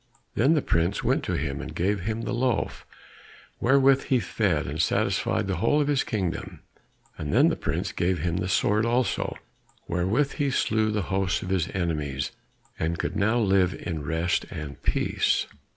[0.33, 2.87] Then the prince went to him and gave him the loaf,
[3.59, 6.61] wherewith he fed and satisfied the whole of his kingdom,
[7.19, 9.37] and then the prince gave him the sword also
[9.87, 12.31] wherewith he slew the hosts of his enemies,
[12.79, 15.45] and could now live in rest and peace.